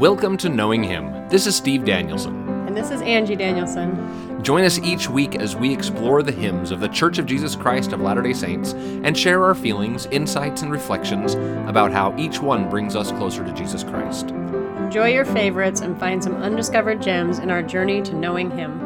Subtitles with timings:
[0.00, 1.28] Welcome to Knowing Hymn.
[1.28, 2.48] This is Steve Danielson.
[2.66, 4.42] And this is Angie Danielson.
[4.42, 7.92] Join us each week as we explore the hymns of the Church of Jesus Christ
[7.92, 11.34] of Latter day Saints and share our feelings, insights, and reflections
[11.68, 14.30] about how each one brings us closer to Jesus Christ.
[14.30, 18.80] Enjoy your favorites and find some undiscovered gems in our journey to knowing Him.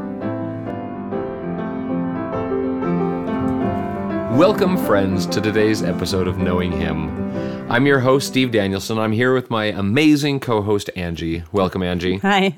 [4.36, 7.53] Welcome, friends, to today's episode of Knowing Hymn.
[7.68, 8.98] I'm your host, Steve Danielson.
[8.98, 11.42] I'm here with my amazing co host, Angie.
[11.50, 12.18] Welcome, Angie.
[12.18, 12.54] Hi.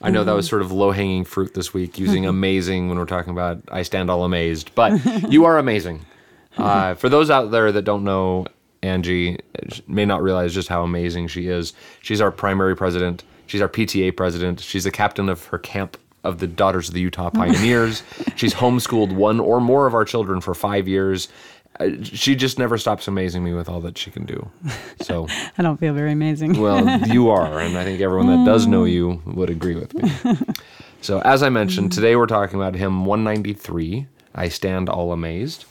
[0.00, 3.04] I know that was sort of low hanging fruit this week, using amazing when we're
[3.04, 6.04] talking about I stand all amazed, but you are amazing.
[6.58, 8.44] Uh, for those out there that don't know
[8.82, 9.38] Angie,
[9.86, 11.72] may not realize just how amazing she is.
[12.02, 16.38] She's our primary president, she's our PTA president, she's the captain of her camp of
[16.38, 18.02] the Daughters of the Utah Pioneers.
[18.34, 21.28] she's homeschooled one or more of our children for five years.
[22.02, 24.50] She just never stops amazing me with all that she can do.
[25.00, 25.26] So
[25.58, 26.60] I don't feel very amazing.
[26.60, 30.36] well, you are, and I think everyone that does know you would agree with me.
[31.02, 35.64] So, as I mentioned, today we're talking about hymn 193, I Stand All Amazed.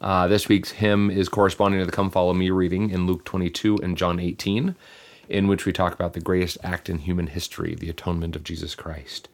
[0.00, 3.78] Uh, this week's hymn is corresponding to the Come Follow Me reading in Luke 22
[3.80, 4.74] and John 18,
[5.28, 8.74] in which we talk about the greatest act in human history, the atonement of Jesus
[8.74, 9.28] Christ.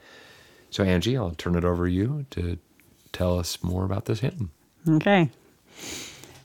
[0.69, 2.59] So, Angie, I'll turn it over to you to
[3.13, 4.51] tell us more about this hymn.
[4.87, 5.31] Okay.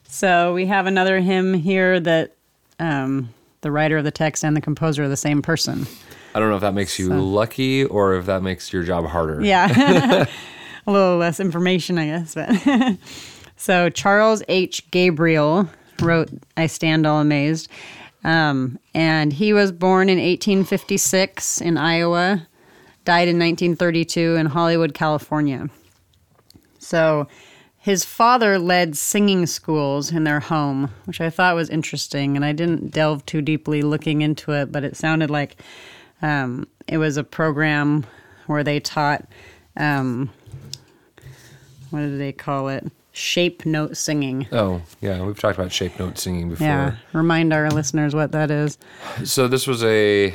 [0.06, 2.34] So we have another hymn here that
[2.78, 3.28] um,
[3.60, 5.86] the writer of the text and the composer are the same person.
[6.34, 9.42] I don't know if that makes you lucky or if that makes your job harder.
[9.42, 10.26] Yeah.
[10.86, 12.34] a little less information, I guess.
[12.34, 12.96] But
[13.56, 14.90] so Charles H.
[14.90, 15.68] Gabriel
[16.00, 17.68] wrote I Stand All Amazed.
[18.24, 22.46] Um, and he was born in 1856 in Iowa,
[23.04, 25.68] died in 1932 in Hollywood, California.
[26.78, 27.28] So
[27.88, 32.36] his father led singing schools in their home, which I thought was interesting.
[32.36, 35.62] And I didn't delve too deeply looking into it, but it sounded like
[36.20, 38.04] um, it was a program
[38.46, 39.26] where they taught,
[39.78, 40.28] um,
[41.88, 42.92] what did they call it?
[43.12, 44.46] Shape note singing.
[44.52, 46.66] Oh, yeah, we've talked about shape note singing before.
[46.66, 46.96] Yeah.
[47.14, 48.76] Remind our listeners what that is.
[49.24, 50.34] So this was a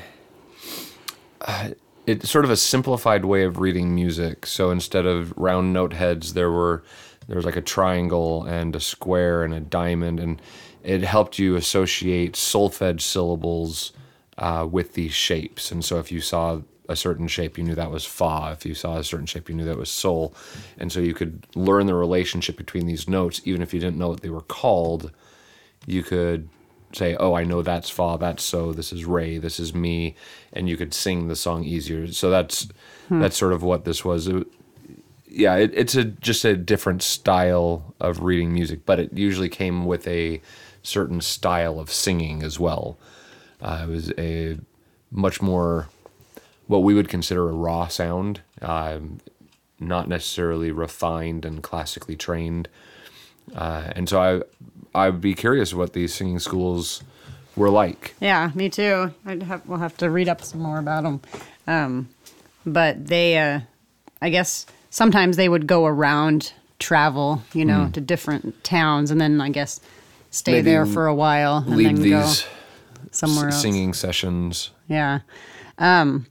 [1.41, 1.69] uh,
[2.07, 4.47] it's sort of a simplified way of reading music.
[4.47, 6.83] So instead of round note heads, there were
[7.27, 10.41] there was like a triangle and a square and a diamond, and
[10.83, 13.91] it helped you associate solfege syllables
[14.37, 15.71] uh, with these shapes.
[15.71, 18.49] And so if you saw a certain shape, you knew that was fa.
[18.51, 20.35] If you saw a certain shape, you knew that was sol.
[20.77, 24.09] And so you could learn the relationship between these notes, even if you didn't know
[24.09, 25.11] what they were called.
[25.85, 26.49] You could
[26.93, 30.15] say, "Oh, I know that's fa, that's so, this is re, this is mi,"
[30.51, 32.11] and you could sing the song easier.
[32.11, 32.67] So that's
[33.09, 34.27] that's sort of what this was.
[34.27, 34.47] It-
[35.33, 39.85] yeah, it, it's a just a different style of reading music, but it usually came
[39.85, 40.39] with a
[40.83, 42.97] certain style of singing as well.
[43.61, 44.59] Uh, it was a
[45.11, 45.87] much more
[46.67, 49.19] what we would consider a raw sound, um,
[49.79, 52.69] not necessarily refined and classically trained.
[53.55, 54.45] Uh, and so
[54.93, 57.03] I, I'd be curious what these singing schools
[57.55, 58.15] were like.
[58.19, 59.13] Yeah, me too.
[59.25, 61.21] I'd have, we'll have to read up some more about them.
[61.67, 62.09] Um,
[62.65, 63.61] but they, uh,
[64.21, 69.41] I guess sometimes they would go around, travel, you know, to different towns, and then
[69.41, 69.79] I guess
[70.29, 72.47] stay Maybe there for a while and then these go
[73.11, 73.61] somewhere s- else.
[73.63, 74.69] singing sessions.
[74.87, 75.19] Yeah.
[75.79, 76.27] Um,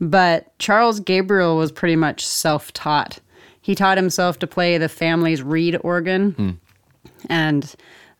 [0.00, 3.20] but Charles Gabriel was pretty much self taught.
[3.60, 6.58] He taught himself to play the family's reed organ.
[7.28, 7.74] And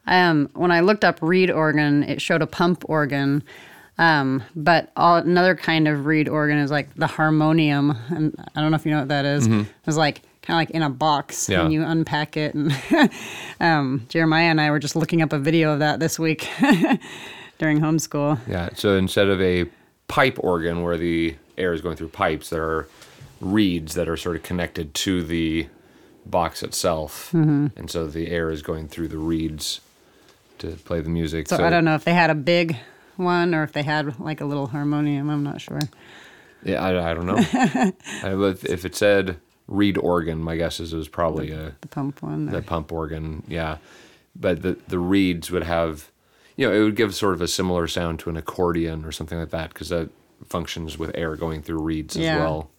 [0.06, 3.43] um, when I looked up reed organ, it showed a pump organ.
[4.00, 7.91] Um, but all, another kind of reed organ is like the harmonium.
[8.09, 9.47] And I don't know if you know what that is.
[9.87, 11.61] It's like kind of like in a box Yeah.
[11.62, 12.55] and you unpack it.
[12.55, 12.72] And
[13.61, 16.49] um, Jeremiah and I were just looking up a video of that this week
[17.59, 18.38] during homeschool.
[18.49, 18.71] Yeah.
[18.75, 19.66] So instead of a
[20.09, 22.88] pipe organ where the air is going through pipes, there are
[23.41, 25.67] reeds that are sort of connected to the
[26.26, 27.67] box itself, Mm-hmm.
[27.76, 29.81] and so the air is going through the reeds
[30.58, 31.49] to play the music.
[31.49, 32.76] So, I don't know if they had a big
[33.20, 35.31] one or if they had like a little harmonium.
[35.31, 35.81] I'm not sure.
[36.64, 37.37] Yeah, I, I don't know.
[38.22, 39.38] I, but if it said
[39.69, 42.46] reed organ, my guess is it was probably a The pump one.
[42.46, 43.43] the or- pump organ.
[43.49, 43.78] Yeah,
[44.37, 46.11] but the the reeds would have,
[46.56, 49.38] you know, it would give sort of a similar sound to an accordion or something
[49.38, 50.11] like that because that
[50.49, 52.38] functions with air going through reeds as Yeah.
[52.38, 52.70] well.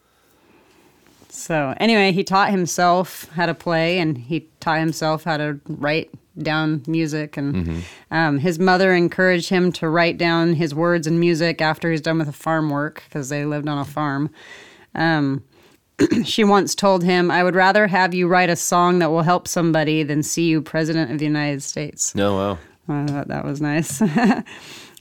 [1.30, 6.12] So anyway, he taught himself how to play, and he taught himself how to write
[6.38, 7.38] down music.
[7.38, 12.02] And um, his mother encouraged him to write down his words and music after he's
[12.02, 14.30] done with the farm work because they lived on a farm.
[14.96, 15.44] Um,
[16.24, 19.48] she once told him, "I would rather have you write a song that will help
[19.48, 22.58] somebody than see you president of the United States." No, wow.
[22.90, 24.02] I thought that was nice.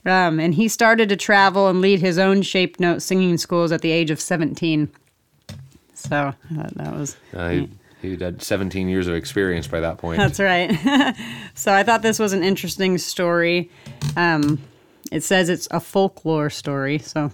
[0.05, 3.81] Um, and he started to travel and lead his own shape note singing schools at
[3.81, 4.89] the age of 17.
[5.93, 7.17] So that was.
[7.33, 7.69] Uh, he,
[8.01, 10.17] he had 17 years of experience by that point.
[10.17, 10.71] That's right.
[11.53, 13.69] so I thought this was an interesting story.
[14.15, 14.59] Um,
[15.11, 17.31] it says it's a folklore story, so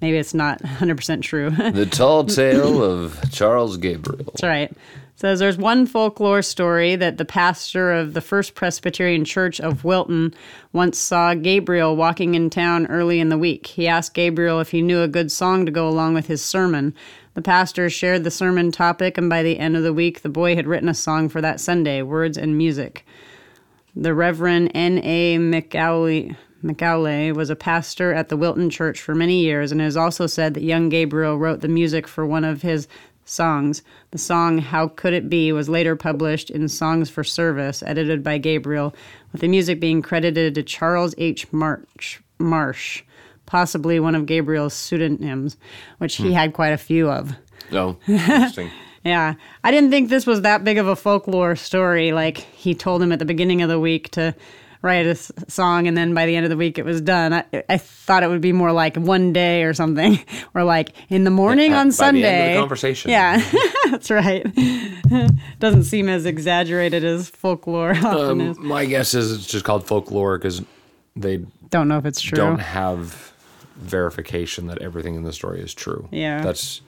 [0.00, 1.50] maybe it's not 100% true.
[1.72, 4.24] the tall tale of Charles Gabriel.
[4.24, 4.70] That's right.
[4.70, 9.84] It says there's one folklore story that the pastor of the First Presbyterian Church of
[9.84, 10.32] Wilton
[10.72, 13.66] once saw Gabriel walking in town early in the week.
[13.66, 16.94] He asked Gabriel if he knew a good song to go along with his sermon.
[17.38, 20.56] The pastor shared the sermon topic, and by the end of the week, the boy
[20.56, 23.06] had written a song for that Sunday, words and music.
[23.94, 25.38] The Reverend N.A.
[25.38, 26.34] McAuley,
[27.36, 30.54] was a pastor at the Wilton Church for many years and it is also said
[30.54, 32.88] that young Gabriel wrote the music for one of his
[33.24, 33.82] songs.
[34.10, 38.38] The song How Could It Be was later published in Songs for Service, edited by
[38.38, 38.96] Gabriel,
[39.30, 41.52] with the music being credited to Charles H.
[41.52, 43.04] March, Marsh,
[43.48, 45.56] possibly one of Gabriel's pseudonyms,
[45.98, 47.32] which he had quite a few of.
[47.72, 48.70] Oh, interesting.
[49.04, 49.34] Yeah.
[49.64, 52.12] I didn't think this was that big of a folklore story.
[52.12, 54.34] Like he told him at the beginning of the week to
[54.82, 57.32] write a s- song and then by the end of the week it was done.
[57.32, 60.18] I, I thought it would be more like one day or something
[60.54, 62.22] or like in the morning At- on Sunday.
[62.28, 63.10] end of the conversation.
[63.10, 63.42] Yeah.
[63.90, 64.46] That's right.
[65.58, 68.58] Doesn't seem as exaggerated as folklore often is.
[68.58, 70.62] Um, my guess is it's just called folklore because
[71.16, 71.38] they
[71.70, 72.36] Don't know if it's true.
[72.36, 73.32] don't have
[73.78, 76.08] verification that everything in the story is true.
[76.10, 76.42] Yeah.
[76.42, 76.80] That's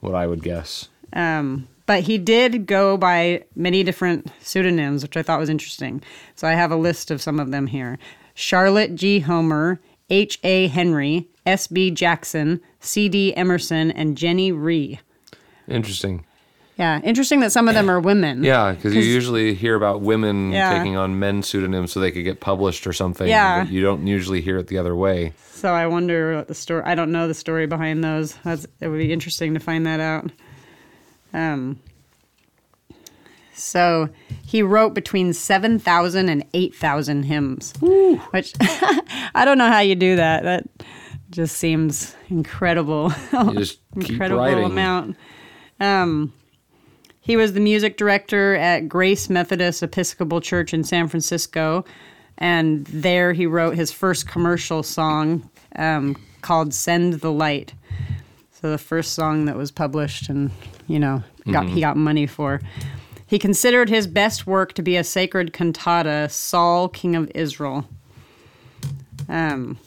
[0.00, 0.88] what I would guess.
[1.12, 6.02] Um, but he did go by many different pseudonyms, which I thought was interesting.
[6.34, 7.98] So I have a list of some of them here
[8.34, 9.20] Charlotte G.
[9.20, 9.80] Homer,
[10.10, 10.38] H.
[10.44, 10.68] A.
[10.68, 11.66] Henry, S.
[11.66, 11.90] B.
[11.90, 13.08] Jackson, C.
[13.08, 13.34] D.
[13.34, 15.00] Emerson, and Jenny Ree.
[15.66, 16.24] Interesting.
[16.78, 18.44] Yeah, interesting that some of them are women.
[18.44, 20.78] Yeah, because you usually hear about women Yeah.
[20.78, 23.26] taking on men's pseudonyms so they could get published or something.
[23.28, 23.64] Yeah.
[23.64, 25.32] But you don't usually hear it the other way.
[25.50, 26.82] So I wonder what the story.
[26.84, 28.34] I don't know the story behind those.
[28.44, 30.30] That's, it would be interesting to find that out.
[31.34, 31.80] Um.
[33.54, 34.08] So
[34.46, 37.72] he wrote between 7,000 and 8,000 hymns,
[38.30, 40.44] which I don't know how you do that.
[40.44, 40.64] That
[41.30, 43.12] just seems incredible.
[43.32, 45.16] You just keep incredible amount.
[45.80, 46.32] Um,
[47.28, 51.84] he was the music director at Grace Methodist Episcopal Church in San Francisco,
[52.38, 57.74] and there he wrote his first commercial song um, called "Send the Light."
[58.50, 60.50] So the first song that was published, and
[60.86, 61.22] you know,
[61.52, 61.74] got Mm-hmm.
[61.74, 62.62] he got money for.
[63.26, 67.86] He considered his best work to be a sacred cantata, "Saul, King of Israel."
[69.28, 69.78] Um,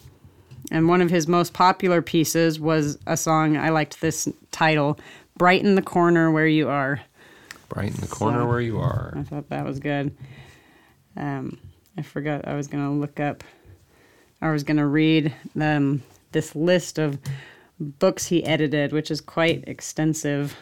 [0.70, 5.00] and one of his most popular pieces was a song I liked this title,
[5.40, 7.02] "Brighten the Corner Where You Are."
[7.76, 9.14] Right in the corner So- where you are.
[9.16, 10.16] I thought that was good.
[11.16, 11.58] Um,
[11.98, 13.44] I forgot I was going to look up,
[14.42, 16.02] I was going to read um,
[16.32, 17.20] this list of
[17.80, 20.56] books he edited, which is quite extensive.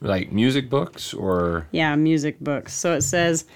[0.00, 2.74] Like music books or Yeah, music books.
[2.74, 3.46] So it says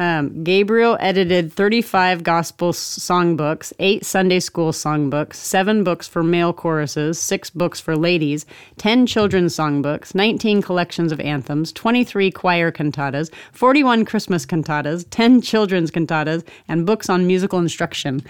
[0.00, 7.20] um, Gabriel edited 35 gospel songbooks, eight Sunday school songbooks, seven books for male choruses,
[7.20, 8.46] six books for ladies,
[8.78, 15.90] 10 children's songbooks, 19 collections of anthems, 23 choir cantatas, 41 Christmas cantatas, 10 children's
[15.90, 18.22] cantatas, and books on musical instruction.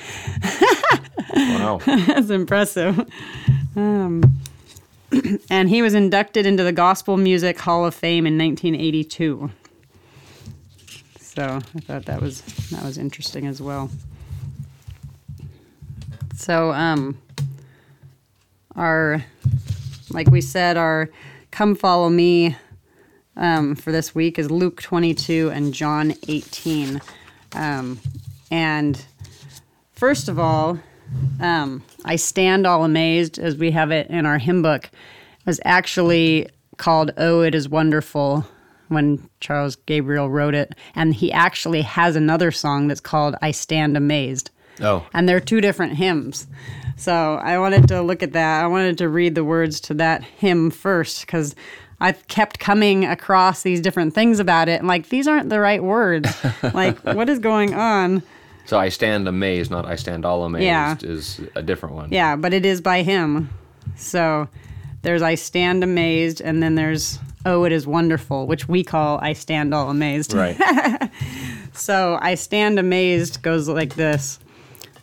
[1.37, 1.79] wow.
[1.87, 3.09] That's impressive.
[3.77, 4.25] Um,
[5.51, 9.53] and he was inducted into the Gospel Music Hall of Fame in 1982.
[11.41, 13.91] So I thought that was that was interesting as well.
[16.35, 17.17] So um,
[18.77, 19.25] our
[20.11, 21.09] like we said, our
[21.51, 22.57] "Come Follow Me"
[23.39, 27.01] um, for this week is Luke 22 and John 18.
[27.55, 28.01] Um,
[28.51, 29.03] and
[29.93, 30.79] first of all,
[31.41, 35.61] um, I stand all amazed as we have it in our hymn book It was
[35.65, 38.45] actually called "Oh, It Is Wonderful"
[38.91, 43.97] when Charles Gabriel wrote it, and he actually has another song that's called "I Stand
[43.97, 44.51] Amazed."
[44.83, 46.47] Oh, and they're two different hymns.
[46.97, 48.63] So I wanted to look at that.
[48.63, 51.55] I wanted to read the words to that hymn first because
[52.01, 54.79] I kept coming across these different things about it.
[54.81, 56.31] And like, these aren't the right words.
[56.75, 58.23] like, what is going on?
[58.67, 60.97] so I stand amazed, not I stand all amazed, Yeah.
[61.03, 62.13] is a different one.
[62.13, 63.51] Yeah, but it is by him.
[63.97, 64.49] So
[65.03, 69.33] there's I stand amazed, and then there's Oh, it is wonderful, which we call I
[69.33, 70.35] stand all amazed.
[70.35, 70.59] Right.
[71.73, 74.39] So I stand amazed goes like this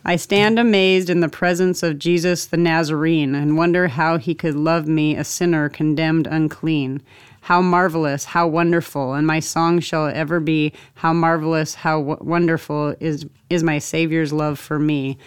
[0.06, 4.56] I stand amazed in the presence of Jesus the Nazarene and wonder how he could
[4.56, 7.02] love me, a sinner condemned unclean.
[7.42, 10.74] How marvelous, how wonderful, and my song shall ever be.
[10.96, 15.18] How marvelous, how w- wonderful is is my Savior's love for me.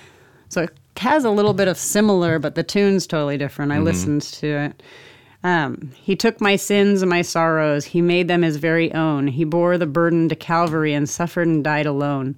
[0.51, 3.73] So it has a little bit of similar, but the tune's totally different.
[3.73, 3.85] I mm-hmm.
[3.85, 4.83] listened to it.
[5.43, 7.87] Um, he took my sins and my sorrows.
[7.87, 9.27] He made them his very own.
[9.29, 12.37] He bore the burden to Calvary and suffered and died alone.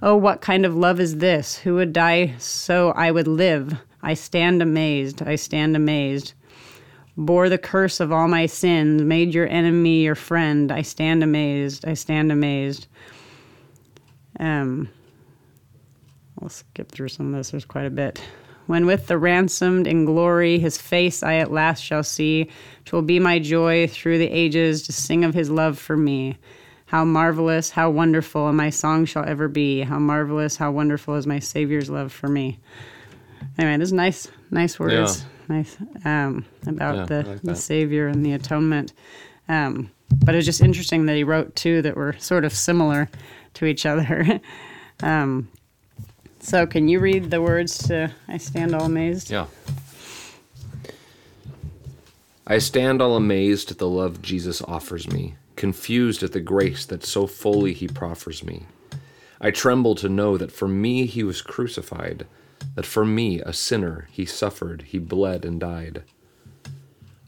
[0.00, 1.58] Oh, what kind of love is this?
[1.58, 3.76] Who would die so I would live?
[4.02, 5.22] I stand amazed.
[5.22, 6.34] I stand amazed.
[7.16, 10.70] Bore the curse of all my sins, made your enemy your friend.
[10.70, 11.84] I stand amazed.
[11.84, 12.86] I stand amazed.
[14.38, 14.88] Um,
[16.40, 17.50] I'll skip through some of this.
[17.50, 18.22] There's quite a bit.
[18.68, 22.50] When with the ransomed in glory his face I at last shall see,
[22.84, 26.36] 'twill be my joy through the ages to sing of his love for me.
[26.84, 29.80] How marvelous, how wonderful, my song shall ever be.
[29.80, 32.58] How marvelous, how wonderful is my Savior's love for me.
[33.58, 37.54] Anyway, this is nice, nice words, nice um, about Yeah, the, like the.
[37.56, 38.92] Savior and the atonement.
[39.48, 39.90] Um,
[40.24, 43.08] but it's just interesting that he wrote two that were sort of similar
[43.54, 44.40] to each other.
[45.02, 45.48] um,
[46.48, 49.30] so, can you read the words to "I Stand All Amazed"?
[49.30, 49.46] Yeah.
[52.46, 57.04] I stand all amazed at the love Jesus offers me, confused at the grace that
[57.04, 58.64] so fully he proffers me.
[59.38, 62.26] I tremble to know that for me he was crucified,
[62.74, 66.04] that for me, a sinner, he suffered, he bled and died.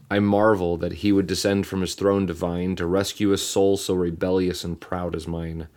[0.09, 3.93] I marvel that he would descend from his throne divine to rescue a soul so
[3.93, 5.67] rebellious and proud as mine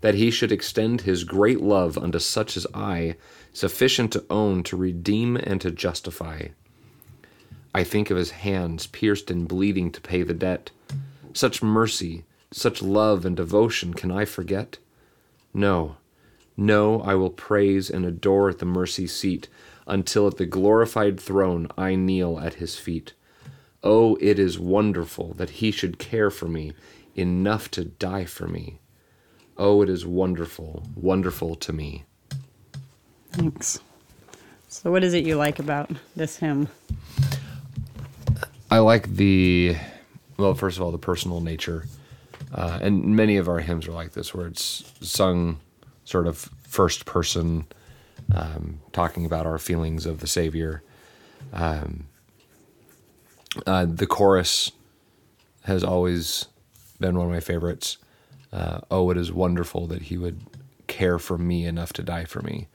[0.00, 3.16] that he should extend his great love unto such as I,
[3.52, 6.48] sufficient to own, to redeem, and to justify.
[7.74, 10.70] I think of his hands pierced and bleeding to pay the debt.
[11.32, 14.78] Such mercy, such love and devotion can I forget?
[15.54, 15.96] No,
[16.56, 19.48] no, I will praise and adore at the mercy seat
[19.86, 23.14] until at the glorified throne I kneel at his feet.
[23.82, 26.72] Oh, it is wonderful that he should care for me
[27.14, 28.78] enough to die for me.
[29.62, 32.04] Oh, it is wonderful, wonderful to me.
[33.32, 33.78] Thanks.
[34.68, 36.66] So, what is it you like about this hymn?
[38.70, 39.76] I like the,
[40.38, 41.84] well, first of all, the personal nature.
[42.54, 45.60] Uh, and many of our hymns are like this, where it's sung
[46.06, 47.66] sort of first person,
[48.34, 50.82] um, talking about our feelings of the Savior.
[51.52, 52.06] Um,
[53.66, 54.72] uh, the chorus
[55.64, 56.46] has always
[56.98, 57.98] been one of my favorites.
[58.52, 60.40] Uh, oh, it is wonderful that He would
[60.86, 62.68] care for me enough to die for me,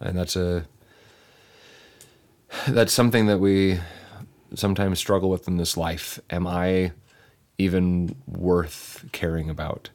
[0.00, 0.66] and that's a
[2.68, 3.78] that's something that we
[4.54, 6.18] sometimes struggle with in this life.
[6.30, 6.92] Am I
[7.58, 9.90] even worth caring about?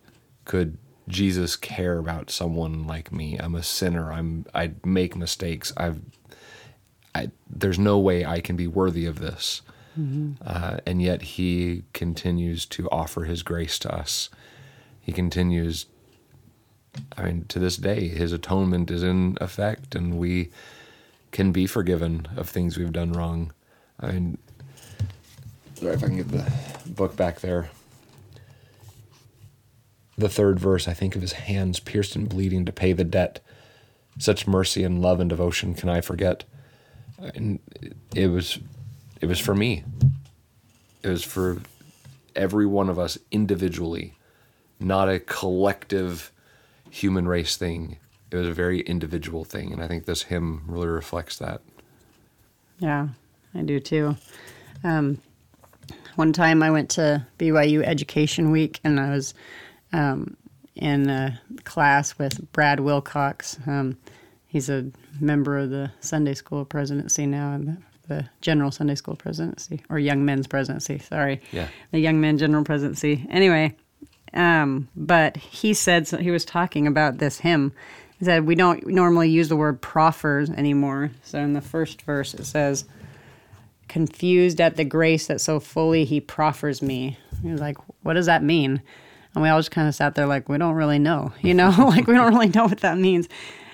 [0.46, 0.78] Could
[1.08, 3.38] Jesus care about someone like me?
[3.38, 4.12] I'm a sinner.
[4.12, 5.74] I'm I make mistakes.
[5.78, 6.02] I've
[7.16, 9.62] I, there's no way I can be worthy of this.
[10.44, 14.30] Uh, and yet he continues to offer his grace to us.
[15.04, 15.86] He continues
[17.18, 20.52] I mean, to this day, his atonement is in effect, and we
[21.32, 23.52] can be forgiven of things we've done wrong.
[24.00, 24.38] I mean,
[25.76, 26.52] sorry if I can get the
[26.86, 27.70] book back there.
[30.18, 33.40] The third verse, I think of his hands pierced and bleeding to pay the debt.
[34.20, 36.44] Such mercy and love and devotion can I forget?
[37.18, 37.60] And
[38.14, 38.60] it was,
[39.22, 39.84] it was for me.
[41.02, 41.62] It was for
[42.36, 44.16] every one of us individually,
[44.84, 46.32] not a collective
[46.90, 47.98] human race thing.
[48.32, 51.62] It was a very individual thing, and I think this hymn really reflects that.
[52.80, 53.10] Yeah,
[53.56, 54.16] I do too.
[54.84, 55.20] Um,
[56.16, 59.34] one time I went to BYU Education Week and I was
[59.92, 60.36] um,
[60.76, 63.58] in a class with Brad Wilcox.
[63.66, 63.98] Um,
[64.48, 64.86] he's a
[65.20, 69.98] member of the Sunday School presidency now and the, the General Sunday School presidency, or
[69.98, 71.42] Young Men's presidency, sorry.
[71.52, 71.68] Yeah.
[71.92, 73.26] The Young Men General presidency.
[73.30, 73.76] Anyway,
[74.34, 77.74] um, but he said, so he was talking about this hymn.
[78.20, 81.12] He said, we don't normally use the word proffers anymore.
[81.24, 82.86] So in the first verse it says,
[83.88, 87.18] confused at the grace that so fully he proffers me.
[87.42, 88.82] He was like, what does that mean?
[89.36, 91.70] And we all just kind of sat there like, we don't really know, you know,
[91.78, 93.28] like we don't really know what that means.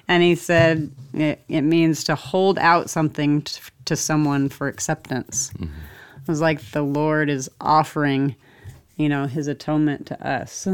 [0.07, 5.51] And he said, it, it means to hold out something t- to someone for acceptance.
[5.61, 8.35] It was like the Lord is offering,
[8.99, 10.67] you know, his atonement to us.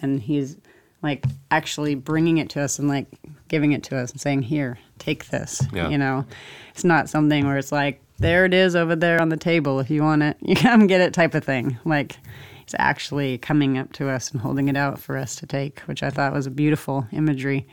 [0.00, 0.56] And he's
[1.02, 3.06] like actually bringing it to us and like
[3.48, 5.60] giving it to us and saying, here, take this.
[5.72, 5.88] Yeah.
[5.88, 6.24] You know,
[6.70, 9.80] it's not something where it's like, there it is over there on the table.
[9.80, 11.76] If you want it, you come get it type of thing.
[11.84, 12.16] Like,
[12.64, 16.02] he's actually coming up to us and holding it out for us to take, which
[16.04, 17.66] I thought was a beautiful imagery.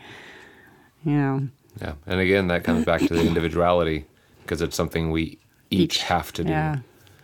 [1.05, 1.47] You know,
[1.79, 1.93] Yeah.
[2.07, 4.05] And again, that comes back to the individuality
[4.41, 5.37] because it's something we
[5.69, 6.49] each, have to do.
[6.49, 6.79] Yeah.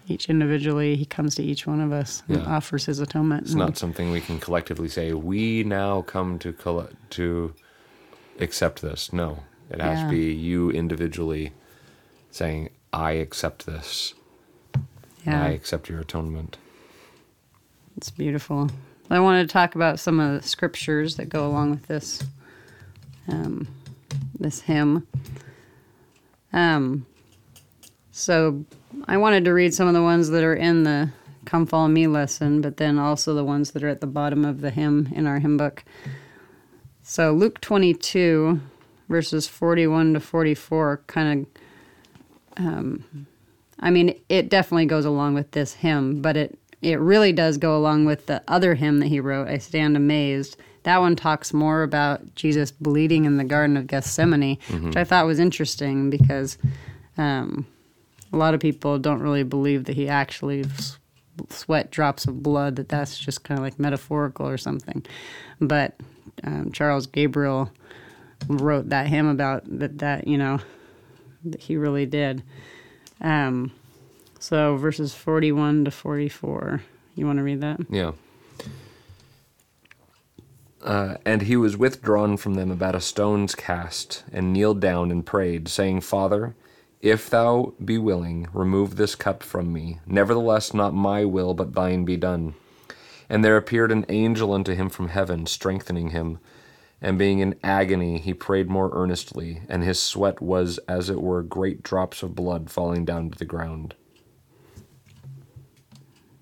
[0.09, 3.43] Each individually, he comes to each one of us and offers his atonement.
[3.43, 7.53] It's not something we can collectively say, we now come to colle- to
[8.39, 9.11] accept this.
[9.11, 9.43] No.
[9.69, 10.05] It has Yeah.
[10.05, 11.51] to be you individually
[12.31, 14.13] saying, I accept this.
[15.25, 15.43] yeah.
[15.43, 16.57] I accept your atonement.
[17.97, 18.69] It's beautiful.
[19.09, 22.23] I wanted to talk about some of the scriptures that go along with this
[23.27, 23.67] um,
[24.39, 25.05] this hymn.
[26.53, 27.05] Um,
[28.11, 28.63] so
[29.07, 31.11] I wanted to read some of the ones that are in the
[31.45, 34.61] Come Follow Me lesson, but then also the ones that are at the bottom of
[34.61, 35.83] the hymn in our hymn book.
[37.03, 38.59] So Luke 22,
[39.07, 41.63] verses 41 to 44, kind of
[43.79, 47.75] I mean, it definitely goes along with this hymn, but it it really does go
[47.75, 50.57] along with the other hymn that he wrote, I Stand Amazed.
[50.83, 55.25] That one talks more about Jesus bleeding in the Garden of Gethsemane, which I thought
[55.25, 56.57] was interesting because
[57.17, 57.65] um,
[58.33, 60.99] a lot of people don't really believe that he actually s-
[61.49, 65.05] sweat drops of blood, that that's just kind of like metaphorical or something.
[65.59, 65.95] But
[66.43, 67.71] um, Charles Gabriel
[68.47, 70.59] wrote that hymn about that, that, you know,
[71.45, 72.43] that he really did.
[73.21, 73.71] Um,
[74.39, 76.81] so verses 41 to 44.
[77.15, 77.79] You want to read that?
[77.89, 78.11] Yeah.
[80.83, 85.25] Uh, and he was withdrawn from them about a stone's cast, and kneeled down and
[85.25, 86.55] prayed, saying, Father,
[87.01, 89.99] if thou be willing, remove this cup from me.
[90.05, 92.55] Nevertheless, not my will, but thine be done.
[93.29, 96.39] And there appeared an angel unto him from heaven, strengthening him.
[96.99, 101.43] And being in agony, he prayed more earnestly, and his sweat was as it were
[101.43, 103.93] great drops of blood falling down to the ground.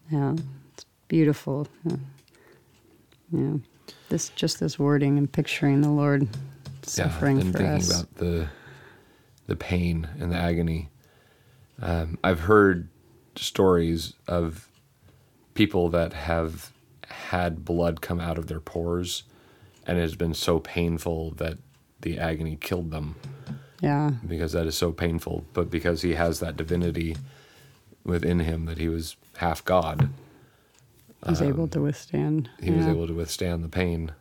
[0.09, 0.35] Yeah,
[0.73, 1.67] it's beautiful.
[1.83, 1.97] Yeah.
[3.31, 3.53] yeah.
[4.07, 6.29] This just this wording and picturing the Lord
[6.83, 8.01] suffering yeah, and for thinking us.
[8.01, 8.47] about the
[9.47, 10.89] the pain and the agony.
[11.81, 12.89] Um, I've heard
[13.35, 14.69] stories of
[15.53, 16.71] people that have
[17.07, 19.23] had blood come out of their pores,
[19.85, 21.57] and it has been so painful that
[22.01, 23.15] the agony killed them
[23.81, 25.45] yeah, because that is so painful.
[25.53, 27.15] But because he has that divinity
[28.03, 30.09] within him, that he was half God,
[31.27, 32.49] he's able to withstand.
[32.61, 34.11] he was able to withstand the pain.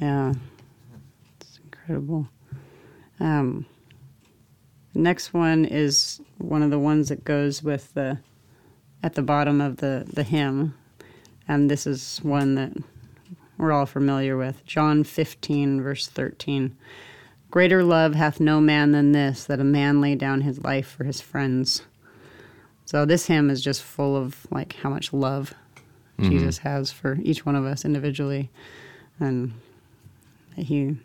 [0.00, 0.34] Yeah,
[1.40, 2.28] it's incredible.
[3.20, 3.64] Um,
[4.96, 8.18] next one is one of the ones that goes with the
[9.02, 10.74] at the bottom of the the hymn,
[11.46, 12.72] and this is one that
[13.58, 14.64] we're all familiar with.
[14.66, 16.76] John fifteen, verse thirteen.
[17.50, 21.04] Greater love hath no man than this, that a man lay down his life for
[21.04, 21.82] his friends.
[22.84, 25.54] So this hymn is just full of like how much love
[26.18, 26.30] mm-hmm.
[26.30, 28.50] Jesus has for each one of us individually,
[29.20, 29.52] and
[30.56, 30.96] he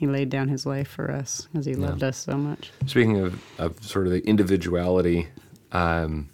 [0.00, 2.70] he laid down his life for us because he loved us so much.
[2.86, 5.28] Speaking of, of sort of the individuality,
[5.72, 6.30] um,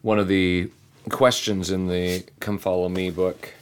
[0.00, 0.70] one of the
[1.10, 3.52] questions in the Come Follow Me book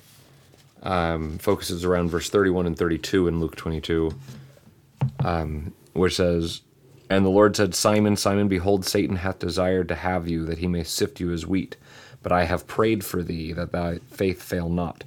[0.85, 4.13] um, focuses around verse 31 and 32 in Luke 22,
[5.25, 6.61] um, which says,
[7.11, 10.69] And the Lord said, Simon, Simon, behold, Satan hath desired to have you, that he
[10.69, 11.75] may sift you as wheat.
[12.23, 15.03] But I have prayed for thee, that thy faith fail not.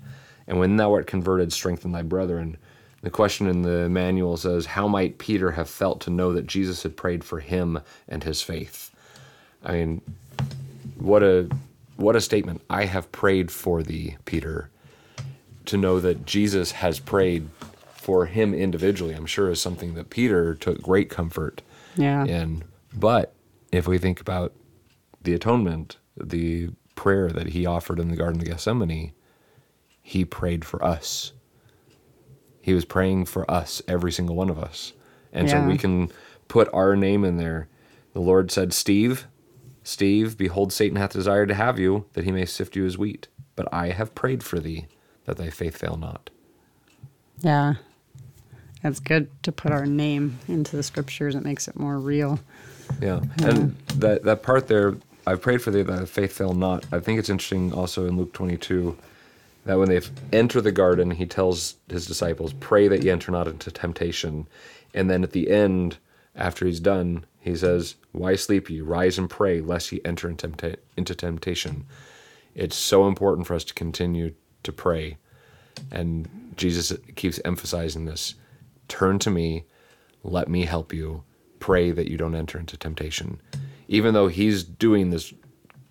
[0.47, 2.57] And when thou art converted, strengthen thy brethren.
[3.01, 6.83] The question in the manual says, How might Peter have felt to know that Jesus
[6.83, 8.91] had prayed for him and his faith?
[9.63, 10.01] I mean,
[10.97, 11.49] what a
[11.97, 12.61] what a statement.
[12.69, 14.69] I have prayed for thee, Peter.
[15.65, 17.47] To know that Jesus has prayed
[17.93, 21.61] for him individually, I'm sure is something that Peter took great comfort
[21.95, 22.63] Yeah, in.
[22.93, 23.33] But
[23.71, 24.53] if we think about
[25.21, 29.13] the atonement, the prayer that he offered in the Garden of Gethsemane,
[30.01, 31.31] he prayed for us.
[32.61, 34.93] He was praying for us, every single one of us.
[35.33, 36.11] And so we can
[36.47, 37.67] put our name in there.
[38.13, 39.27] The Lord said, Steve,
[39.83, 43.27] Steve, behold, Satan hath desired to have you, that he may sift you as wheat.
[43.55, 44.85] But I have prayed for thee,
[45.25, 46.29] that thy faith fail not.
[47.41, 47.75] yeah.
[48.83, 51.35] That's good to put our name into the scriptures.
[51.35, 52.39] It makes it more real.
[52.99, 54.95] Yeah, and that that part there,
[55.27, 56.85] I prayed for thee that thy faith fail not.
[56.91, 58.97] I think it's interesting also in Luke twenty two,
[59.65, 63.47] that when they enter the garden, he tells his disciples, "Pray that ye enter not
[63.47, 64.47] into temptation,"
[64.93, 65.97] and then at the end,
[66.35, 68.81] after he's done, he says, "Why sleep ye?
[68.81, 71.85] Rise and pray, lest ye enter in tempta- into temptation."
[72.55, 75.17] It's so important for us to continue to pray,
[75.91, 78.35] and Jesus keeps emphasizing this:
[78.87, 79.65] "Turn to me,
[80.23, 81.23] let me help you."
[81.61, 83.39] pray that you don't enter into temptation.
[83.87, 85.33] Even though he's doing this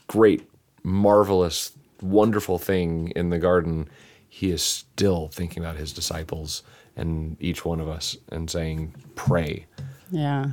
[0.06, 0.46] great,
[0.82, 3.88] marvelous, wonderful thing in the garden,
[4.28, 6.62] he is still thinking about his disciples
[6.96, 9.66] and each one of us and saying, "Pray.
[10.10, 10.52] Yeah.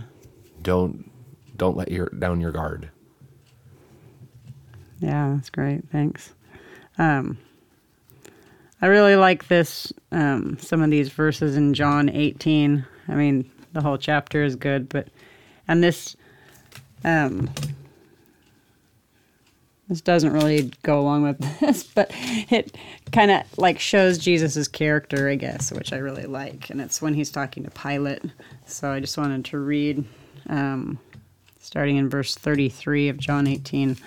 [0.61, 1.09] Don't
[1.55, 2.89] don't let your down your guard."
[4.99, 5.87] Yeah, that's great.
[5.91, 6.33] Thanks.
[6.97, 7.37] Um,
[8.81, 9.91] I really like this.
[10.11, 12.85] Um, some of these verses in John 18.
[13.07, 15.07] I mean, the whole chapter is good, but
[15.67, 16.15] and this,
[17.03, 17.49] um,
[19.89, 22.11] this doesn't really go along with this, but
[22.51, 22.75] it
[23.11, 26.69] kind of like shows Jesus's character, I guess, which I really like.
[26.69, 28.23] And it's when he's talking to Pilate.
[28.65, 30.03] So I just wanted to read,
[30.49, 30.99] um,
[31.59, 33.97] starting in verse 33 of John 18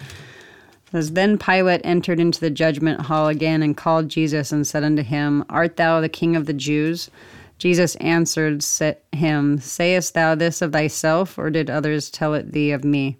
[0.93, 5.03] says, Then Pilate entered into the judgment hall again and called Jesus and said unto
[5.03, 7.11] him, Art thou the king of the Jews?
[7.59, 8.64] Jesus answered
[9.12, 13.19] him, Sayest thou this of thyself, or did others tell it thee of me?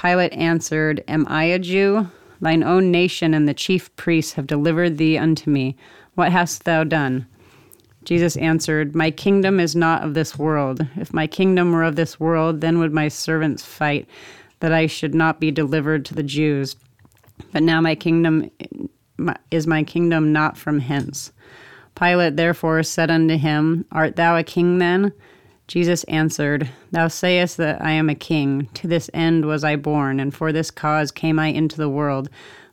[0.00, 2.08] Pilate answered, Am I a Jew?
[2.40, 5.76] Thine own nation and the chief priests have delivered thee unto me.
[6.14, 7.26] What hast thou done?
[8.04, 10.86] Jesus answered, My kingdom is not of this world.
[10.96, 14.08] If my kingdom were of this world, then would my servants fight,
[14.60, 16.76] that I should not be delivered to the Jews.
[17.52, 18.50] But now my kingdom
[19.50, 21.30] is my kingdom not from hence.
[21.94, 25.12] Pilate therefore said unto him, Art thou a king then?
[25.70, 28.68] Jesus answered, Thou sayest that I am a king.
[28.74, 32.28] To this end was I born, and for this cause came I into the world,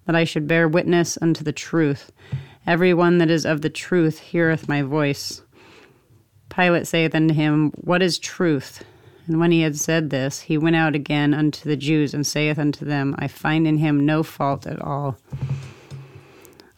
[0.07, 2.11] that I should bear witness unto the truth.
[2.65, 5.43] Every one that is of the truth heareth my voice.
[6.49, 8.83] Pilate saith unto him, What is truth?
[9.27, 12.57] And when he had said this, he went out again unto the Jews and saith
[12.57, 15.19] unto them, I find in him no fault at all.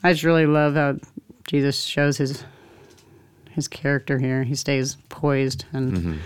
[0.04, 0.98] I just really love how
[1.48, 2.44] Jesus shows his
[3.60, 4.44] his character here.
[4.44, 6.18] He stays poised and mm-hmm.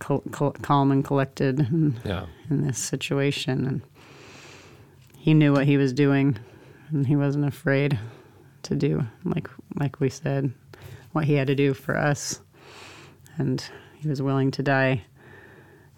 [0.00, 2.26] cal- cal- calm and collected in, yeah.
[2.50, 3.82] in this situation, and
[5.18, 6.38] he knew what he was doing,
[6.90, 7.98] and he wasn't afraid
[8.62, 9.48] to do like
[9.80, 10.52] like we said
[11.10, 12.40] what he had to do for us,
[13.38, 13.64] and
[13.98, 15.02] he was willing to die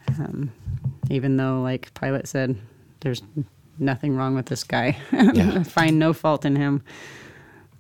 [0.09, 0.53] um,
[1.11, 2.57] even though, like Pilate said,
[3.01, 3.23] there's
[3.79, 4.97] nothing wrong with this guy.
[5.13, 5.63] Yeah.
[5.63, 6.83] Find no fault in him.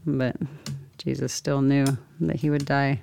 [0.06, 0.36] But
[1.04, 1.84] Jesus still knew
[2.20, 3.02] that he would die.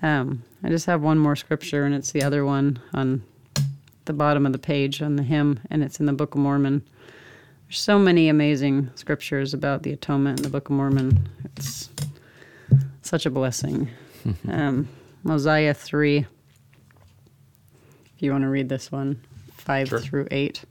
[0.00, 3.22] Um, I just have one more scripture, and it's the other one on
[4.06, 6.82] the bottom of the page on the hymn, and it's in the Book of Mormon.
[7.66, 11.28] There's so many amazing scriptures about the atonement in the Book of Mormon.
[11.56, 11.90] It's
[13.02, 13.90] such a blessing.
[14.48, 14.88] um,
[15.24, 16.26] Mosiah 3, if
[18.20, 19.20] you want to read this one,
[19.52, 20.00] 5 sure.
[20.00, 20.62] through 8.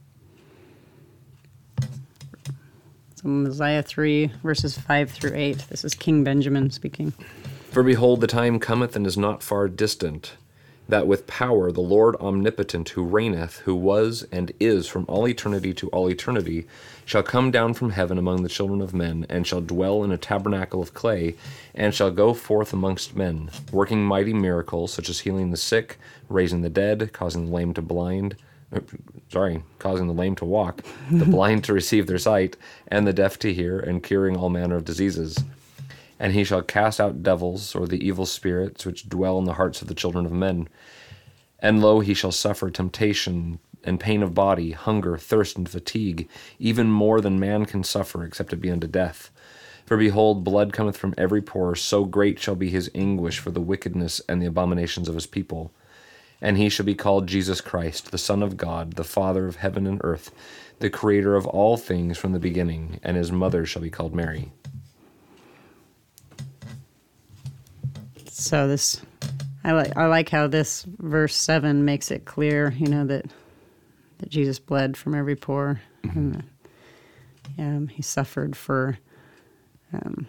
[3.28, 5.66] Mosiah 3, verses 5 through 8.
[5.68, 7.12] This is King Benjamin speaking.
[7.70, 10.32] For behold, the time cometh and is not far distant,
[10.88, 15.74] that with power the Lord omnipotent, who reigneth, who was and is from all eternity
[15.74, 16.66] to all eternity,
[17.04, 20.16] shall come down from heaven among the children of men, and shall dwell in a
[20.16, 21.34] tabernacle of clay,
[21.74, 25.98] and shall go forth amongst men, working mighty miracles, such as healing the sick,
[26.30, 28.36] raising the dead, causing the lame to blind
[29.30, 32.56] sorry, causing the lame to walk, the blind to receive their sight,
[32.88, 35.38] and the deaf to hear, and curing all manner of diseases.
[36.18, 39.82] And he shall cast out devils, or the evil spirits which dwell in the hearts
[39.82, 40.68] of the children of men.
[41.60, 46.88] And lo, he shall suffer temptation and pain of body, hunger, thirst, and fatigue, even
[46.88, 49.30] more than man can suffer, except it be unto death.
[49.86, 53.60] For behold, blood cometh from every pore, so great shall be his anguish for the
[53.60, 55.72] wickedness and the abominations of his people.
[56.40, 59.86] And he shall be called Jesus Christ, the Son of God, the Father of heaven
[59.86, 60.30] and earth,
[60.78, 64.52] the Creator of all things from the beginning, and his mother shall be called Mary.
[68.28, 69.00] So this
[69.64, 73.26] I like I like how this verse seven makes it clear, you know, that
[74.18, 76.40] that Jesus bled from every pore, mm-hmm.
[77.58, 78.98] and um, he suffered for
[79.92, 80.26] um,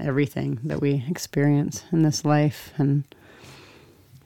[0.00, 3.04] everything that we experience in this life, and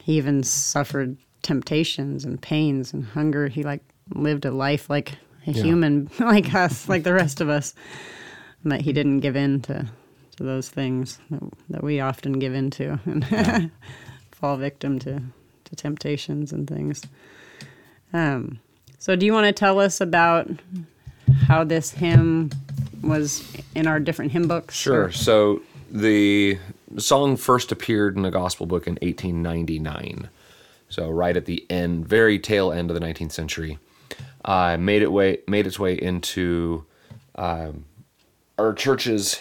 [0.03, 3.49] he even suffered temptations and pains and hunger.
[3.49, 3.83] He like
[4.15, 5.13] lived a life like
[5.47, 5.63] a yeah.
[5.63, 7.75] human, like us, like the rest of us,
[8.63, 9.87] and that he didn't give in to
[10.37, 13.67] to those things that, that we often give into and yeah.
[14.33, 15.23] fall victim to
[15.65, 17.03] to temptations and things.
[18.13, 18.59] Um,
[18.99, 20.51] so, do you want to tell us about
[21.47, 22.51] how this hymn
[23.03, 24.75] was in our different hymn books?
[24.75, 25.05] Sure.
[25.05, 25.13] Or?
[25.13, 26.59] So, the
[26.99, 30.29] song first appeared in a gospel book in 1899.
[30.89, 33.79] So, right at the end, very tail end of the 19th century.
[34.45, 36.85] Uh, made it way made its way into
[37.35, 37.85] um,
[38.59, 39.39] our church's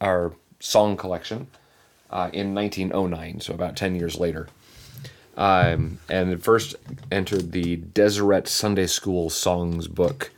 [0.00, 1.48] our song collection
[2.10, 3.40] uh, in 1909.
[3.40, 4.48] So about 10 years later.
[5.36, 6.76] Um, and it first
[7.10, 10.30] entered the Deseret Sunday School Songs book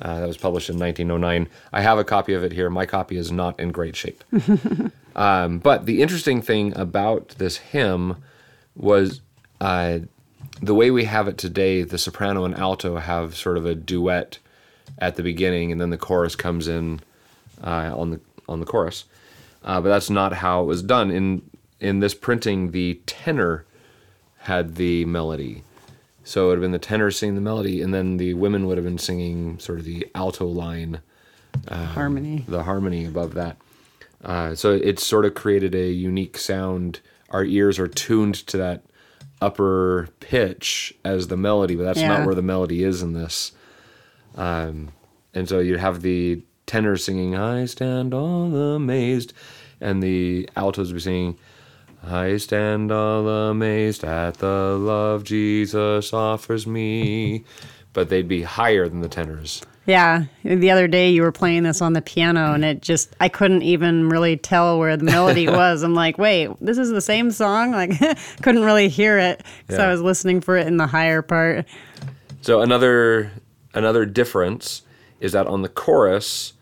[0.00, 1.48] Uh, that was published in 1909.
[1.72, 2.70] I have a copy of it here.
[2.70, 4.22] My copy is not in great shape.
[5.16, 8.16] um, but the interesting thing about this hymn
[8.76, 9.20] was
[9.60, 9.98] uh,
[10.62, 11.82] the way we have it today.
[11.82, 14.38] The soprano and alto have sort of a duet
[14.98, 17.00] at the beginning, and then the chorus comes in
[17.62, 19.04] uh, on the on the chorus.
[19.64, 21.42] Uh, but that's not how it was done in
[21.80, 22.70] in this printing.
[22.70, 23.64] The tenor
[24.38, 25.62] had the melody.
[26.28, 28.76] So it would have been the tenor singing the melody, and then the women would
[28.76, 31.00] have been singing sort of the alto line,
[31.66, 32.44] Harmony.
[32.46, 33.56] the harmony above that.
[34.22, 37.00] Uh, so it sort of created a unique sound.
[37.30, 38.82] Our ears are tuned to that
[39.40, 42.08] upper pitch as the melody, but that's Yeah.
[42.08, 43.52] not where the melody is in this.
[44.36, 44.88] Um,
[45.32, 49.32] and so you'd have the tenor singing, I stand all amazed,
[49.80, 51.38] and the altos would be singing,
[52.06, 57.44] I stand all amazed at the love Jesus offers me.
[57.94, 59.62] But they'd be higher than the tenors.
[59.86, 60.24] Yeah.
[60.44, 63.62] The other day you were playing this on the piano and it just, I couldn't
[63.62, 65.82] even really tell where the melody was.
[65.82, 67.72] I'm like, wait, this is the same song?
[67.72, 67.98] Like,
[68.42, 69.42] couldn't really hear it.
[69.70, 69.86] So Yeah.
[69.88, 71.64] I was listening for it in the higher part.
[72.42, 73.32] So another
[73.74, 74.82] another difference
[75.20, 76.52] is that on the chorus,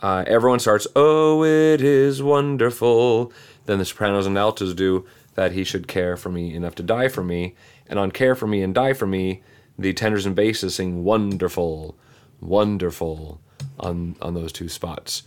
[0.00, 3.32] uh, everyone starts, "Oh, it is wonderful."
[3.66, 5.52] Then the sopranos and altos do that.
[5.52, 7.54] He should care for me enough to die for me,
[7.88, 9.42] and on "Care for me and die for me,"
[9.78, 11.96] the tenors and basses sing "Wonderful,
[12.40, 13.40] wonderful"
[13.78, 15.22] on on those two spots,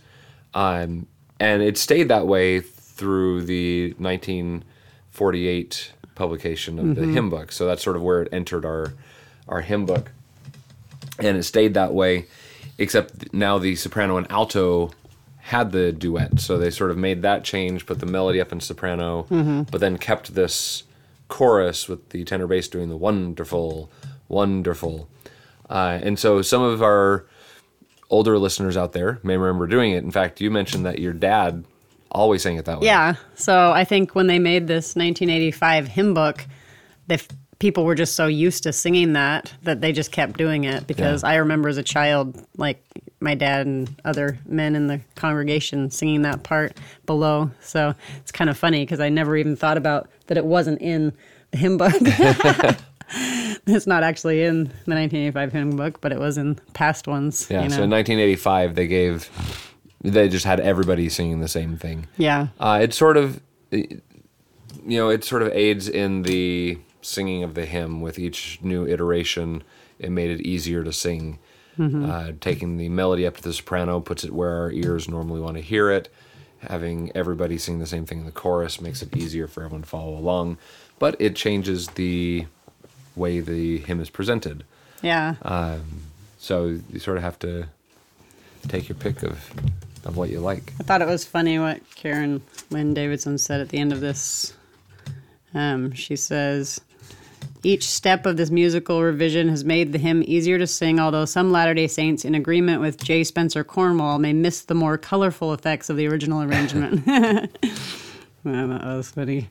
[0.54, 1.06] um,
[1.38, 7.50] and it stayed that way through the 1948 publication of the hymn book.
[7.52, 8.92] So that's sort of where it entered our
[9.48, 10.12] our hymn book
[11.18, 12.26] and it stayed that way
[12.78, 14.90] except now the soprano and alto
[15.50, 16.38] had the duet.
[16.40, 19.26] So they sort of made that change put the melody up in soprano
[19.70, 20.84] but then kept this
[21.28, 23.90] chorus with the tenor bass doing the wonderful
[24.28, 25.08] wonderful.
[25.68, 27.26] Uh, and so some of our
[28.10, 30.02] older listeners out there may remember doing it.
[30.04, 31.64] In fact you mentioned that your dad
[32.12, 32.86] always sang it that way.
[32.86, 33.14] Yeah.
[33.34, 36.44] So I think when they made this 1985 hymn book,
[37.06, 37.28] the f-
[37.60, 41.22] people were just so used to singing that that they just kept doing it because
[41.22, 41.28] Yeah.
[41.30, 42.84] I remember as a child, like
[43.20, 47.50] my dad and other men in the congregation singing that part below.
[47.60, 51.12] So it's kind of funny because I never even thought about that it wasn't in
[51.50, 51.92] the hymn book.
[53.66, 57.46] it's not actually in the 1985 hymn book, but it was in past ones.
[57.50, 59.28] yeah you so in 1985 they gave
[60.02, 62.48] they just had everybody singing the same thing yeah.
[62.58, 64.00] Uh, it sort of, you
[64.86, 69.62] know, it sort of aids in the singing of the hymn with each new iteration.
[69.98, 71.38] It made it easier to sing.
[71.78, 75.56] Uh, taking the melody up to the soprano puts it where our ears normally want
[75.56, 76.12] to hear it.
[76.60, 79.88] Having everybody sing the same thing in the chorus makes it easier for everyone to
[79.88, 80.58] follow along.
[80.98, 82.44] But it changes the
[83.16, 84.64] way the hymn is presented.
[85.00, 85.36] Yeah.
[86.38, 87.66] So you sort of have to
[88.68, 89.50] take your pick of,
[90.04, 90.74] of what you like.
[90.80, 94.52] I thought it was funny what Karen Lynn Davidson said at the end of this.
[95.54, 96.80] Um, she says,
[97.62, 101.52] each step of this musical revision has made the hymn easier to sing, although some
[101.52, 103.24] Latter day Saints, in agreement with J.
[103.24, 107.06] Spencer Cornwall, may miss the more colorful effects of the original arrangement.
[107.06, 109.48] well, that was funny.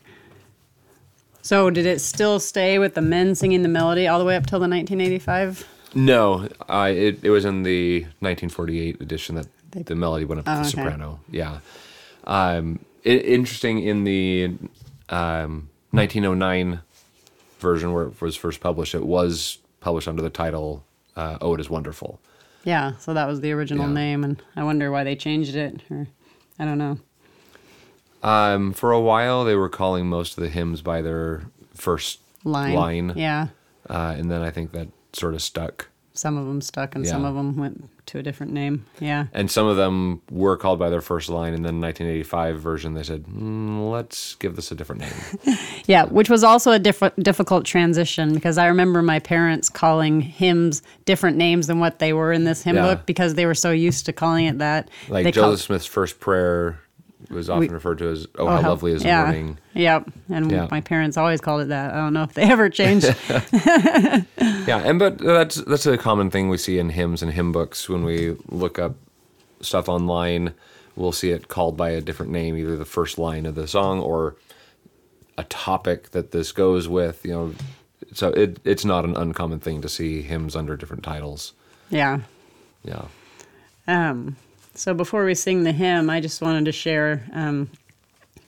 [1.42, 4.44] So, did it still stay with the men singing the melody all the way up
[4.46, 5.66] till the 1985?
[5.94, 9.46] No, uh, it it was in the 1948 edition that
[9.86, 10.70] the melody went up to Oh, the okay.
[10.70, 11.20] soprano.
[11.30, 11.60] Yeah,
[12.24, 14.52] um, i interesting in the
[15.08, 16.80] um, 1909
[17.60, 18.94] version where it was first published.
[18.94, 20.84] It was published under the title
[21.16, 22.20] uh, "Oh, It Is Wonderful."
[22.64, 23.94] Yeah, so that was the original Yeah.
[23.94, 26.08] name, and I wonder why they changed it, or
[26.58, 26.98] I don't know.
[28.22, 31.42] Um, for a while, they were calling most of the hymns by their
[31.74, 32.74] first Line.
[32.74, 33.48] line, Yeah.
[33.88, 35.88] uh, and then I think that sort of stuck.
[36.12, 38.84] Some of them stuck and some of them went to a different name.
[38.98, 39.26] Yeah.
[39.32, 43.04] And some of them were called by their first line, and then 1985 version they
[43.04, 47.64] said, mm, "Let's give this a different name." Yeah, which was also a diff- difficult
[47.64, 52.44] transition because I remember my parents calling hymns different names than what they were in
[52.44, 52.94] this hymn Yeah.
[52.94, 54.88] book because they were so used to calling it that.
[55.08, 56.80] Like they Joseph called- Smith's first prayer
[57.28, 59.22] was often We- referred to as "Oh, how, lovely is the yeah.
[59.24, 60.10] morning." Yep.
[60.30, 60.68] And Yeah.
[60.70, 61.92] my parents always called it that.
[61.92, 63.14] I don't know if they ever changed.
[64.66, 67.88] Yeah, and but that's that's a common thing we see in hymns and hymn books
[67.88, 68.94] when we look up
[69.60, 70.52] stuff online.
[70.96, 74.00] We'll see it called by a different name, either the first line of the song
[74.00, 74.36] or
[75.38, 77.24] a topic that this goes with.
[77.24, 77.54] You know,
[78.12, 81.52] so it it's not an uncommon thing to see hymns under different titles.
[81.90, 82.20] yeah.
[82.84, 83.04] Yeah.
[83.88, 84.36] Um,
[84.80, 87.68] so before we sing the hymn, I just wanted to share um,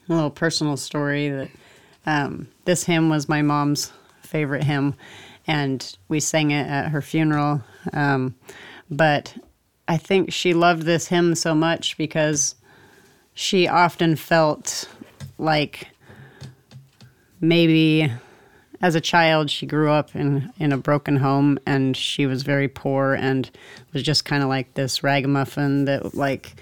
[0.09, 1.49] a little personal story that
[2.07, 3.91] um, this hymn was my mom's
[4.23, 4.95] favorite hymn,
[5.45, 7.61] and we sang it at her funeral.
[7.93, 8.33] Um,
[8.89, 9.37] but
[9.87, 12.55] I think she loved this hymn so much because
[13.35, 14.89] she often felt
[15.37, 15.89] like
[17.41, 18.11] maybe
[18.83, 22.67] as a child she grew up in in a broken home and she was very
[22.67, 23.49] poor and
[23.93, 26.53] was just kind of like this ragamuffin that like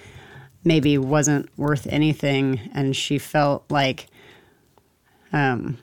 [0.63, 4.07] maybe wasn't worth anything and she felt like
[5.33, 5.77] um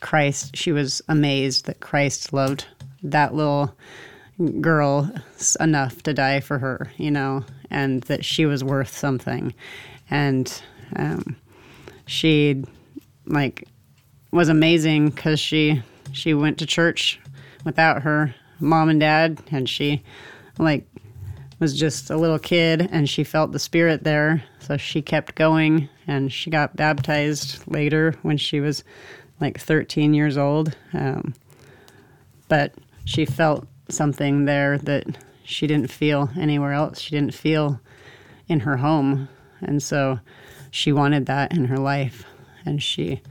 [0.00, 2.66] Christ she was amazed that Christ loved
[3.02, 3.74] that little
[4.60, 5.10] girl
[5.58, 9.52] enough to die for her, you know, and that she was worth something.
[10.10, 10.62] And
[10.96, 11.36] um,
[12.06, 12.62] she
[13.26, 13.66] like
[14.30, 17.20] was amazing because she she went to church
[17.64, 20.02] without her mom and dad, and she
[20.58, 20.86] like
[21.60, 25.88] was just a little kid, and she felt the spirit there, so she kept going,
[26.06, 28.84] and she got baptized later when she was
[29.40, 30.76] like 13 years old.
[30.92, 31.34] Um,
[32.48, 35.04] but she felt something there that
[35.44, 37.00] she didn't feel anywhere else.
[37.00, 37.80] She didn't feel
[38.48, 39.28] in her home.
[39.60, 40.20] And so
[40.70, 42.24] she wanted that in her life.
[42.64, 43.22] And she,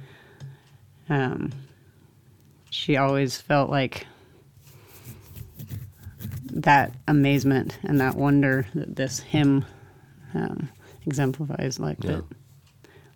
[1.10, 1.52] um,
[2.70, 4.06] she always felt like
[6.52, 9.66] that amazement and that wonder that this hymn
[10.34, 10.70] um,
[11.06, 12.12] exemplifies, like Yeah.
[12.12, 12.24] that,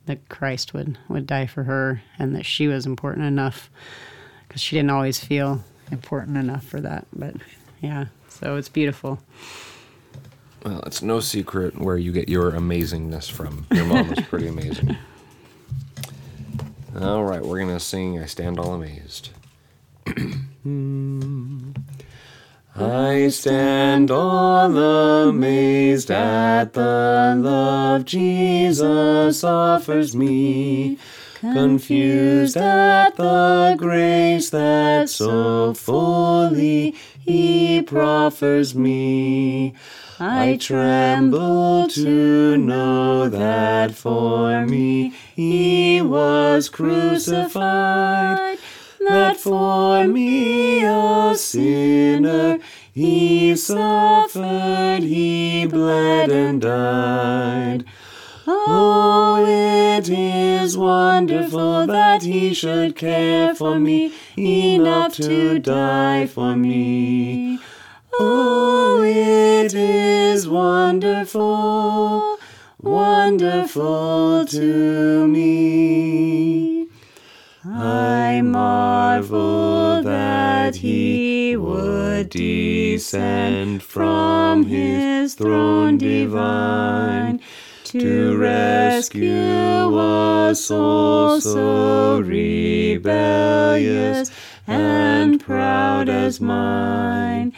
[0.05, 3.69] that Christ would, would die for her and that she was important enough
[4.47, 7.07] because she didn't always feel important enough for that.
[7.13, 7.35] But
[7.81, 9.19] yeah, so it's beautiful.
[10.65, 13.65] Well, it's no secret where you get your amazingness from.
[13.71, 14.95] Your mom was pretty amazing.
[16.99, 19.29] All right, we're going to sing I Stand All Amazed.
[22.75, 30.97] I stand all amazed at the love Jesus offers me,
[31.39, 39.75] confused at the grace that so fully he proffers me.
[40.19, 48.57] I tremble to know that for me he was crucified,
[48.99, 52.59] that for me a sinner
[52.93, 57.85] he suffered, he bled and died.
[58.45, 67.59] Oh, it is wonderful that he should care for me enough to die for me.
[68.19, 72.30] Oh, it is wonderful,
[72.81, 76.87] wonderful to me.
[77.65, 87.39] I marvel that he would descend from his throne divine
[87.83, 93.01] to rescue a soul so rebellious
[94.65, 97.53] and proud as mine,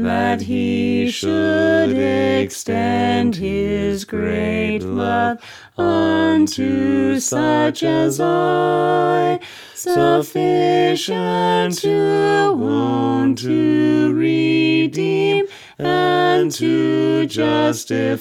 [0.00, 5.38] that he should extend his great love
[5.76, 9.38] unto such as I,
[9.74, 11.10] sufficient
[11.80, 11.90] to
[12.58, 15.44] own, to redeem,
[15.78, 18.12] and to justify.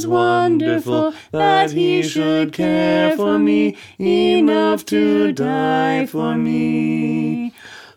[0.00, 7.52] Is wonderful that he should care for me enough to die for me.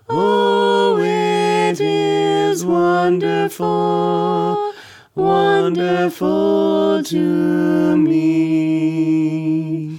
[0.10, 4.74] Oh, it is wonderful,
[5.16, 9.98] wonderful to me.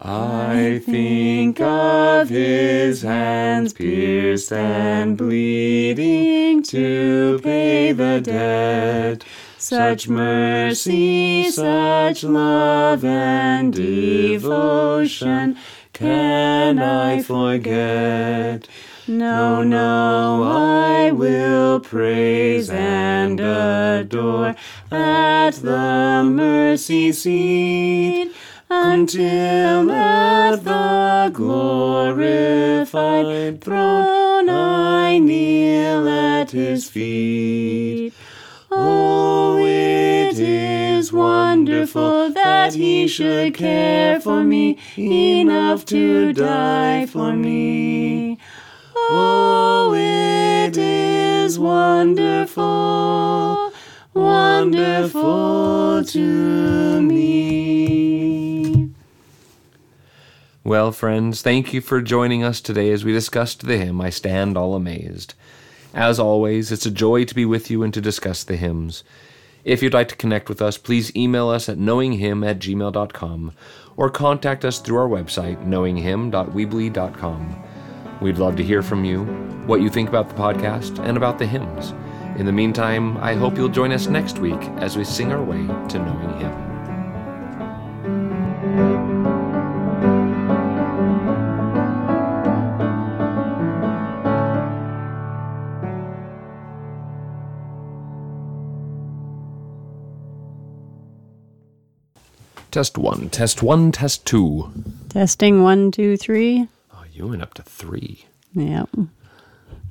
[0.00, 9.24] I think of his hands pierced and bleeding to pay the debt.
[9.58, 15.56] Such mercy, such love and devotion
[15.92, 18.68] can I forget.
[19.08, 24.54] No, no, I will praise and adore
[24.90, 28.32] at the mercy seat
[28.68, 32.34] until at the glorified
[33.62, 37.95] throne I kneel at his feet.
[41.66, 48.38] Wonderful that he should care for me enough to die for me.
[48.94, 52.62] Oh, oh it is wonderful,
[54.14, 58.90] wonderful to me.
[60.62, 64.56] Well, friends, thank you for joining us today as we discussed the hymn, I Stand
[64.56, 65.34] All Amazed.
[65.92, 69.02] As always, it's a joy to be with you and to discuss the hymns.
[69.66, 73.52] If you'd like to connect with us, please email us at knowinghymn at gmail.com
[73.96, 77.64] or contact us through our website, knowinghymn.weebly.com.
[78.20, 79.24] We'd love to hear from you,
[79.66, 81.94] what you think about the podcast, and about the hymns.
[82.38, 85.66] In the meantime, I hope you'll join us next week as we sing our way
[85.88, 86.75] to knowing Him.
[102.76, 104.70] Test one, test one, test two.
[105.08, 106.68] Testing one, two, three.
[106.92, 108.26] Oh, you went up to three.
[108.52, 108.90] Yep.